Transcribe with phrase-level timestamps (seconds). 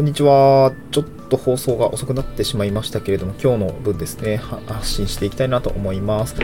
[0.00, 0.72] こんにちは。
[0.92, 6.36] ちょっと放送が遅くなってしまいましたけれども、今日の分ですね、発信していきたいなと思います。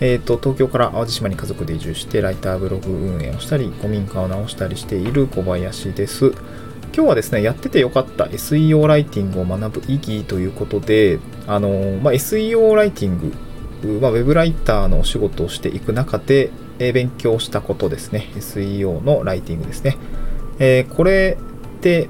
[0.00, 6.32] えっ、ー、と、東京から淡路島に家族で移住して、ライターブログ運営をしたり、古民家を直したりしている小林です。
[6.92, 13.32] 今日はですね、やっててよかった SEO ライティングを学ぶ意義ということで、あの、まあ、SEO ライティン
[13.84, 16.50] グ、まあ、ウェブライターのお仕事をしていく中で、
[16.80, 18.32] えー、勉強したことですね。
[18.34, 19.98] SEO のライティングですね。
[20.58, 21.38] え、これ
[21.78, 22.08] って、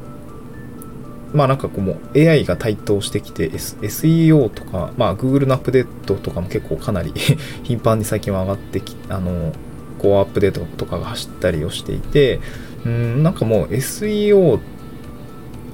[1.34, 7.12] まあなんかこうもう AI が台頭してきて、S、SEO とか、まあ Google のアップデートとかも結構かなり
[7.64, 9.52] 頻繁に最近は上がってき、あの、
[9.98, 12.40] こうアップデートとかが走ったりをしていて、
[12.86, 14.60] うん、なんかもう SEO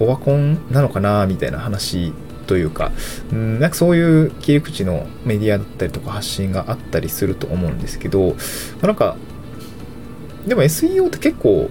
[0.01, 2.15] オワコンなのかなみたいな話
[2.47, 2.91] というか、
[3.31, 8.35] うん、なんかそういう切り口のメディアだったりとか発信があったりすると思うんですけど、
[8.81, 9.17] なんか、
[10.47, 11.69] でも SEO って結構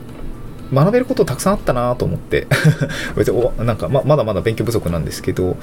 [0.74, 2.48] 学べることたくさんあったなと思って。
[3.16, 5.58] 別になんかままだまだ勉強不足なんですけど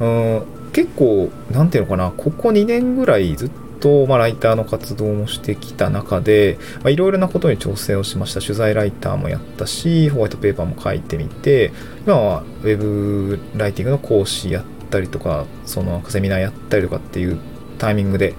[0.00, 8.40] うん結構何ていうのかなここ2年ぐらいずっと、まあ、ライターの活動もしてきた中でいろいろなことに挑戦をしました。
[8.40, 11.72] 取材ライターもやったしホワイトペーパーも書いてみて
[12.06, 17.38] 今はウェブライティングの講師やったりとかそのセミナーやったりとかっていう
[17.78, 18.34] タイミングで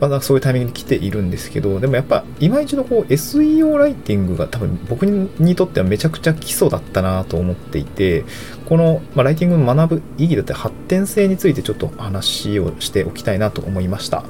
[0.00, 8.24] まあ、そういうタイミングに来ているんですけど、でもやっぱ今一度こう SEO ライティングが多分僕にとってはめちゃくちゃ基礎だったなと思っていて、
[8.66, 14.24] この、まあ、ライティングの学ぶ意義だったり発展性についてちょっと話をしておきたいなと思いました。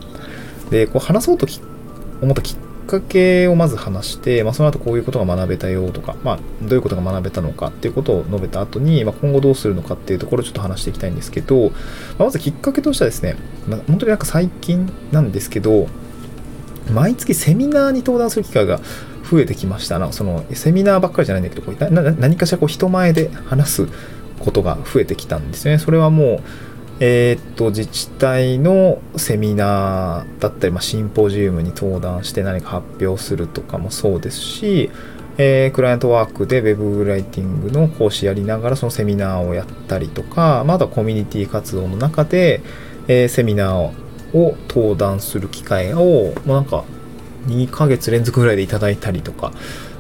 [0.71, 1.47] で、こう話そうと
[2.23, 2.57] 思ったきっ
[2.87, 11.77] っかけをまず話して、まあ、その後こういうことが学べたよとか、まあ、どういうことが学べたのかっていうことを述べた後に、まあ、今後どうするのかっていうところをちょっと話していきたいんですけど、ま
[12.21, 13.37] あ、まずきっかけとしてはですね、
[13.69, 15.89] まあ、本当になんか最近なんですけど、
[16.93, 18.81] 毎月セミナーに登壇する機会が
[19.29, 20.13] 増えてきましたな。
[20.13, 23.89] そのセミナーばっかりじゃないんだけど、こう何かしらこう人前で話す
[24.39, 25.79] ことが増えてきたんですね。
[25.79, 26.41] それはもう、
[26.99, 34.91] えー、っと、自治体のセミナーだったり、まあ、シンポジウムに登壇して何か発表するとかもそうですし、
[35.39, 42.63] えー、クライアントワークで Web ライティングの講師やりながらそのセミナーをやったりとか、まだコミュニティ活動の中で、
[43.09, 43.75] えー、セミナー
[44.33, 46.85] を登壇する機会を、もうなんか
[47.47, 49.53] 2ヶ月連続ぐらいでいただいたりとか、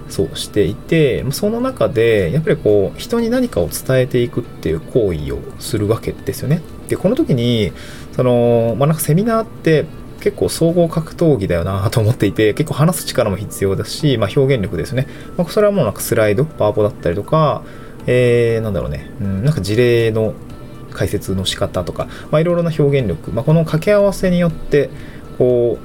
[0.09, 6.63] そうしていて、その中で、やっぱりこう、人に何かを伝えていくっていう行為をするわけですよね。
[6.88, 7.72] で、この時に、
[8.12, 9.86] その、まあ、なんかセミナーって
[10.20, 15.06] 結構総合格闘技だよな と思っていて、結構話す力も必要だし、まあ、表現力ですね。
[15.36, 17.62] まあ、それはもうなんかスライド、パワポだったりとか、
[18.06, 20.34] えー、なんだろうね、うん、なんか事例の
[20.92, 24.91] 解説の仕方とか、まあ、いろいろな表現力、まあ、この掛け合わせによって、
[25.38, 25.78] こ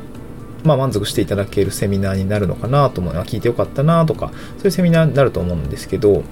[0.64, 3.14] う、まあ、満足していただけるセミナーになるのかなと思う。
[3.16, 6.24] 聞いてよかったなとか、そういうセミナーになると思うんですけど、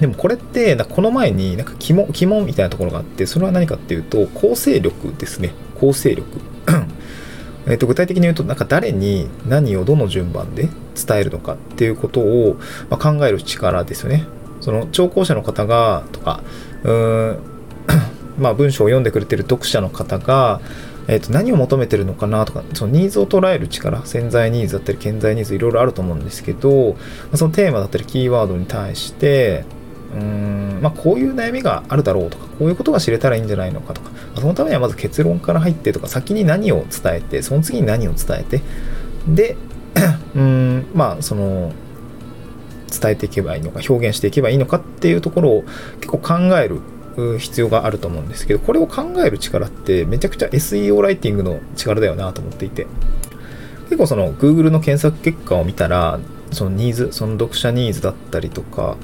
[0.00, 5.54] でもこれって、この前になんか疑問、疑問みたいなところがあって、それは何かっていうと、構成力ですね。
[5.80, 6.26] 構成力。
[7.68, 12.56] えっと具体的に言うと、なんか誰に何をどの順番で伝えるのかっていうことを、
[12.90, 14.24] ま考える力ですよね。
[14.60, 16.42] その聴講者の方が、とか、
[16.84, 17.38] うーん、
[18.38, 20.60] まあ文章を読んでくれてる読者の方が、
[21.08, 26.96] えー、と何を求めてるのかなとかそのニーズを捉える力潜在ニーズだったり潜在ニーズいろいろあると思うんですけど
[27.34, 29.64] そのテーマだったりキーワードに対して
[30.16, 30.22] うー
[30.78, 38.62] んまあ、こういう悩みがあるだろうとか、こういうことが知れたらいいんじゃないのかとか、そのためにはまず結論から入ってとか、先に何を伝えて、その次に何を伝えて、
[39.28, 39.56] で、
[40.34, 41.72] うん、まあ、その、
[42.88, 45.64] 伝えていけばいいのか、表現していけばいいのかっていうところを
[46.00, 46.80] 結構考える
[47.38, 52.86] 必要があると思うんですけど、これを考える力ってめちゃくちゃ SEO ライティングの力だよなと思っていて、
[53.84, 56.20] 結構その Google の検索結果を見たら、
[56.52, 58.96] そのニーズ、その読者ニーズだったりとか、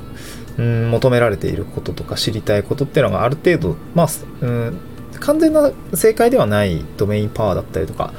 [0.58, 4.08] うん求められていることとか知りたいことっていうのがある程度、まあ、
[4.40, 4.78] うん
[5.20, 8.12] 完全な正解ではないドメインパワーだったりとか、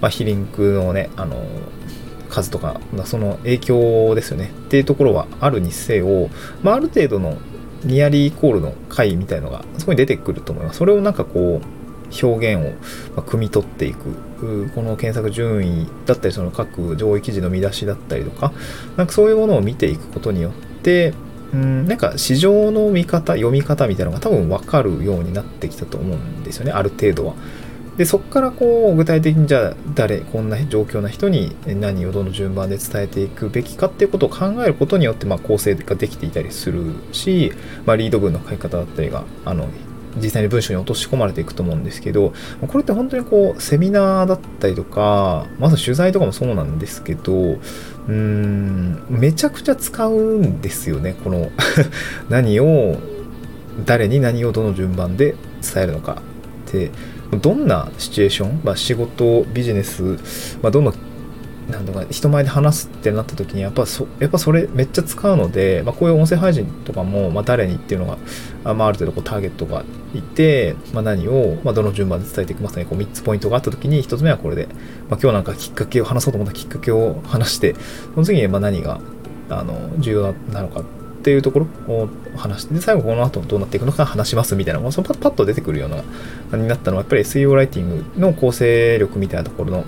[0.00, 1.44] まあ、非リンクのね、あの、
[2.30, 6.30] 数とか、その影響ですよねっていうところはあるにせよ、
[6.62, 7.36] まあ、ある程度の
[7.84, 10.78] ニアリーイコールの回みたいのがそこに出てくると思います。
[10.78, 12.64] それをなんかこう、表現
[13.16, 14.14] を汲み取っていく。
[14.74, 18.52] この検索順位だったり、その各上位記事の見出しだったりとか、
[18.96, 20.52] なんかそういうものを見ていくことによっ
[20.82, 21.14] て、
[21.56, 27.34] うんなんか市場の見方読み方みたいなのが多分分かるようになってきたと思うんですよねある程度は。
[27.96, 37.52] でそこからこう具体的にじゃあ誰こんな状況な人に何をどの順番で伝えていくべきかっていうことを考えることによってまあ構成ができていたりするし、
[37.86, 39.70] まあ、リード文の書き方だったりがあの
[40.16, 42.32] 実際に文章に落とし込まれていくと思うんですけど
[42.66, 51.16] これって本当にこうセミナーだったりとかまず取材とかもそうなんですけどうーん、めちゃくちゃ使うんですよね。
[51.24, 51.50] この
[52.30, 52.96] 何を
[53.84, 56.22] 誰に何をどの順番で伝えるのか
[56.68, 56.90] って
[57.42, 60.02] どんなシチュエーション、まあ、仕事ビジネス、
[60.62, 60.94] まあ、どの
[61.76, 68.16] なんとか人前で話すってなった時にやっぱそやっぱそれめっちゃ使うので、まあ、こういう音声配信とかも、まあ、誰にっていうのが
[68.64, 69.84] あ,、まあ、ある程度こうターゲットが
[70.14, 74.66] いて、まあ、何を、まあ、どの順番で伝えていくまさにこう3つポイントがあった時に1つ目はこれで、
[75.10, 77.74] まあ、今日なんかきっかけを話そうと思ったきっかけを話して
[78.14, 79.00] その次にまあ何が
[79.50, 80.84] あの重要なのかっ
[81.22, 85.88] ていうところを話してで最後この後どうなっていくのか話しますみたいなそのパッと出てくるよう
[86.56, 89.84] なになったのはやっぱり SEO ライティングの構成力みたいなところの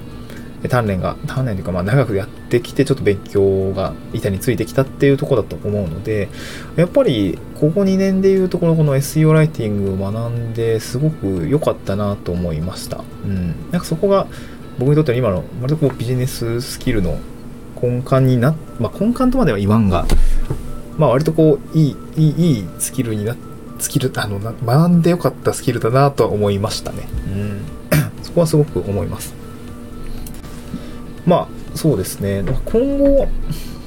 [0.63, 6.29] 鍛錬が、鍛錬というか、まあ、長くやってきて、ちょっと勉強が板についてきたっていうとこだと思うので、
[6.77, 13.05] やっぱり、ここ2年でいうところ、この SEO ライティングを学んで、すごく良かったなと思いました。
[13.25, 13.55] うん。
[13.71, 14.27] なんかそこが、
[14.79, 17.19] 僕にとっては今の、割とこう、ビジネススキルの
[17.81, 20.07] 根幹にな、まあ、根幹とまでは言わんが、
[20.99, 23.37] まあ、割とこう、いい、いい、いいスキルにな、
[23.79, 27.09] スキル、あの、学んで良かったスキルだなとは思いましたね。
[27.33, 27.61] うん。
[28.23, 29.38] そこはすごく思います。
[31.29, 32.43] まあそうですね。
[32.65, 33.29] 今後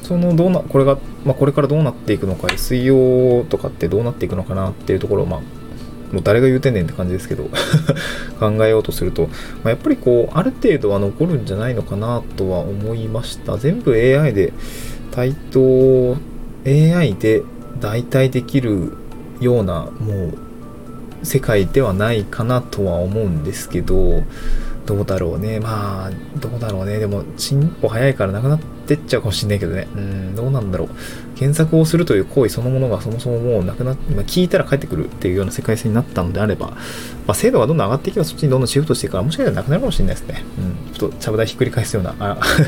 [0.04, 5.40] そのどうなこれが、まあ、これからどうなっていくのか SEO とかってどうなっていくのかなっていうところをまあ
[6.14, 7.50] もう誰が言うてんねんって感じですけど
[8.40, 9.30] 考えようとすると、ま
[9.66, 13.58] あ、やっぱりこうある程度は残るんじゃないのかなとは思いました。
[13.58, 14.54] 全部 AI で
[15.12, 16.18] 対等
[16.66, 17.44] AI で
[17.80, 18.94] 代替できる
[19.40, 20.38] ようなもう
[21.24, 24.24] 世界ではないかなとは思うんですけど
[24.86, 25.60] どうだろうね。
[25.60, 27.00] まあ、どうだろうね。
[27.00, 29.88] でも、進歩早いからなくなってっちゃうかもしんないけどね。
[29.96, 30.90] うん、どうなんだろう。
[31.36, 36.76] 検索をするという行為そのものがそもそももうなくなって、まあ、聞いたら帰ってくるっていうような世界線になったのであれば、ま
[37.30, 40.44] あ、精度がどんどん上がっていけばそっちにどんどんシフトしていくから、もしかしたらなくなるかもしれないですね。
[40.88, 40.94] うん。
[40.94, 42.14] ちょっと、ちゃぶ台ひっくり返すような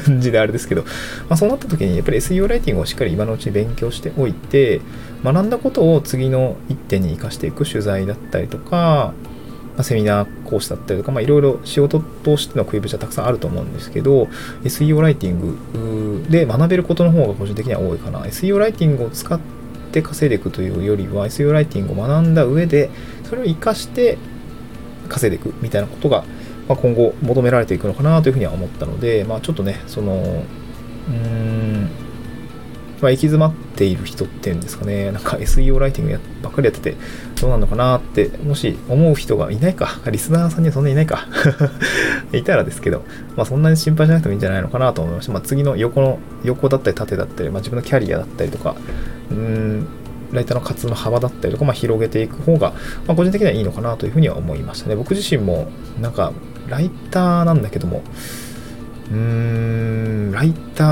[0.06, 0.90] 感じであれですけど、ま
[1.30, 4.82] あ、そうなった時に、やっぱり SEO ライティングをしっかり今のうちに勉強しておいて、
[5.24, 9.14] 学んだことを次の一手に活かしていく取材だったりとか、
[9.78, 14.28] まセミナー講師だったりとか、まあ、いろいろ仕事としての食いぶちはたくさんあると思うんですけど、
[14.64, 18.22] SEO ライティングで学べることの方が個人的には多いかな。
[18.22, 19.40] SEO ライティングを使っ
[19.92, 22.90] て稼いでいくというよりは、SEO ライティングを学んだ上で、
[23.24, 24.18] それを活かして
[25.10, 26.24] 稼いでいくみたいなことが、
[26.68, 31.90] まあ、今後求められていくのかなというふうには思ったので、まあ、ちょっとね、その、うーん、
[33.02, 36.96] まあ、行き詰まっている人っていうんですかね、なんか SEO ライティングばっかりやってて、
[37.42, 41.28] どうなのかなって、もし思う人がいないか、リスナーさんにはそんなにいないか、
[42.34, 43.04] いたらですけど、
[43.36, 45.34] まあそんなに心配しなくてもいいんじゃないのかなと思いました。
[45.34, 48.76] まあ次の横の、横だったり縦だったり、まあ自分のキャリアだったりとか、
[49.32, 49.88] うん、
[50.34, 52.72] ライターの活動の幅だったりとか、まあ、広げていく方が、
[53.08, 54.96] まあ、個人的にはいいのかなというふうには思いましたね。
[54.96, 55.70] 僕自身も、
[56.02, 56.34] なんか、
[56.68, 58.02] ライターなんだけども、
[59.14, 60.86] うん、ライタ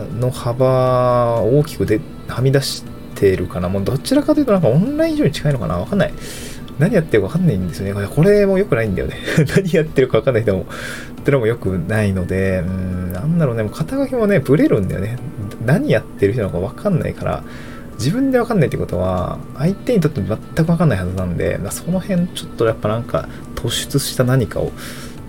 [0.00, 3.68] ーの幅大きくではみ出してるかな。
[3.68, 6.14] もうどちらかというとなんかオンライン上に近いのかなわかんない。
[6.78, 8.06] 何やってるかわかんないんですよね。
[8.08, 9.18] これも良くないんだよね。
[9.54, 10.66] 何やってるかわかんない人も、
[11.20, 13.62] ってのも良くないので、うん、なんだろうね。
[13.62, 15.18] もう肩書きもね、ブレるんだよね。
[15.64, 17.44] 何やってる人なのかわかんないから、
[17.98, 24.72] 自分でわかんないってことは、相手にとって全くわかんないはずなんで、その辺ちょっとやっぱなんか突出した何かを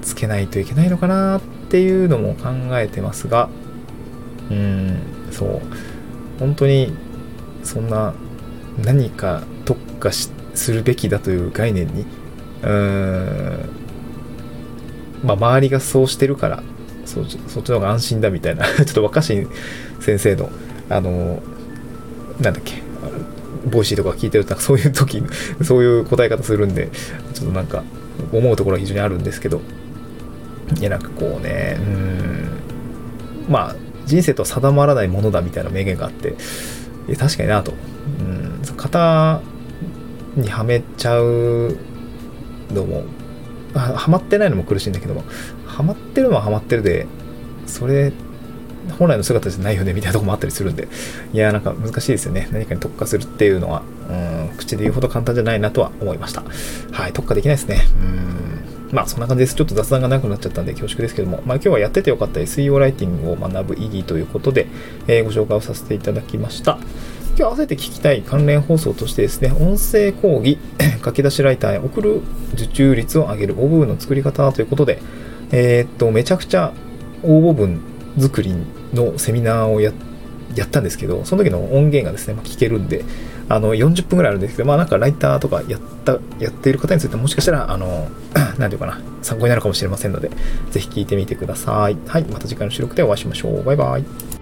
[0.01, 1.41] つけないといけないのかなっ
[1.75, 3.49] ていうのも考えてますが、
[4.49, 4.97] うん、
[5.29, 5.61] そう。
[6.39, 6.93] 本当に、
[7.65, 8.13] そんな
[8.81, 10.31] 何か特化す
[10.71, 12.05] るべきだという概念に、
[12.63, 13.69] うん、
[15.21, 16.63] まあ、周りがそうしてるから、
[17.05, 19.49] そそっちの方が安心だみたいな ちょっと若新
[19.99, 20.49] 先生の、
[20.89, 21.43] あの、
[22.39, 22.75] なんだっけ、
[23.69, 25.21] ボイシーとか聞いてると、そういう時、
[25.61, 26.87] そういう答え方するんで、
[27.33, 27.83] ちょっとなんか、
[28.31, 29.59] 思うところは非常にあるんですけど、
[30.79, 32.59] いや、なんかこうね、うん、
[33.49, 36.35] まあ、人生と定まらないものだみたいな名言があって、
[37.07, 37.73] いや確かになと。
[38.19, 39.41] うん、型
[40.35, 41.77] にはめちゃう
[42.71, 43.03] のも、
[43.73, 45.23] はまってないのも苦しいんだけども、
[45.65, 47.07] はまってるのははまってるで、
[47.65, 48.11] それ、
[48.99, 50.87] 本来の姿じゃないよねみたいなとこもあったりするんで、
[51.33, 52.47] いや、なんか難しいですよね。
[52.51, 56.43] 何かに特化するっていうのは、うん、口で言うほど簡単じゃないなとは思いました。
[56.91, 57.81] はい、特化できないですね。
[57.99, 59.55] うんまあそんな感じです。
[59.55, 64.67] ちょっと雑談がなくなっちゃったんで恐縮ですけども、まあ今日はやっててよかった SEO ライティングを学ぶ意義ということで、
[65.07, 66.77] えー、ご紹介をさせていただきました。
[67.37, 70.57] 今日合わせて聞きたい関連放送としてですね、音声講義、
[71.03, 72.21] 書き出しライターへ送る
[72.53, 74.99] 受注率を上げる応募文の作り方ということで、
[75.51, 76.73] えー、っと、めちゃくちゃ
[77.23, 77.81] 応募文
[78.17, 78.55] 作り
[78.93, 80.14] のセミナーをやって
[80.55, 83.03] やったんですけど、その時の音源がですね、まあ、聞けるんで、
[83.49, 88.07] あの、40分ぐらいあるんですけど、まあなんかライターとかやった、やっている方についてもしかしたら、あの、
[88.57, 90.29] なんていうかな、参考になるかもしれませんので、
[90.71, 91.97] ぜひ聞いてみてください。
[92.07, 93.63] はい、また次回の収録でお会いしましょう。
[93.63, 94.34] バイバイ。